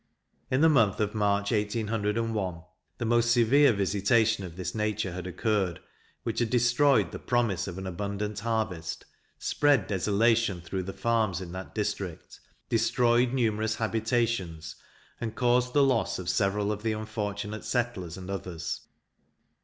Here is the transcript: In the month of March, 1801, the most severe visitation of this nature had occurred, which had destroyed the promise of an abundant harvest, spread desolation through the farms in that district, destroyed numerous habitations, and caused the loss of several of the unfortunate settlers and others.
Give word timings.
In 0.49 0.61
the 0.61 0.67
month 0.67 0.99
of 0.99 1.13
March, 1.13 1.51
1801, 1.51 2.63
the 2.97 3.05
most 3.05 3.29
severe 3.29 3.71
visitation 3.71 4.43
of 4.43 4.55
this 4.55 4.73
nature 4.73 5.11
had 5.11 5.27
occurred, 5.27 5.79
which 6.23 6.39
had 6.39 6.49
destroyed 6.49 7.11
the 7.11 7.19
promise 7.19 7.67
of 7.67 7.77
an 7.77 7.85
abundant 7.85 8.39
harvest, 8.39 9.05
spread 9.37 9.85
desolation 9.85 10.59
through 10.59 10.81
the 10.81 10.91
farms 10.93 11.39
in 11.39 11.51
that 11.51 11.75
district, 11.75 12.39
destroyed 12.67 13.31
numerous 13.31 13.75
habitations, 13.75 14.75
and 15.19 15.35
caused 15.35 15.73
the 15.73 15.83
loss 15.83 16.17
of 16.17 16.29
several 16.29 16.71
of 16.71 16.81
the 16.81 16.93
unfortunate 16.93 17.63
settlers 17.63 18.17
and 18.17 18.31
others. 18.31 18.81